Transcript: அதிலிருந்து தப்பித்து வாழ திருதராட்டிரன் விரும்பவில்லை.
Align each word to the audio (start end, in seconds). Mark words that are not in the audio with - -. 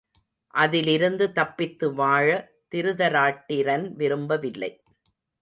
அதிலிருந்து 0.53 1.25
தப்பித்து 1.31 1.93
வாழ 1.93 2.27
திருதராட்டிரன் 2.71 3.85
விரும்பவில்லை. 3.93 4.71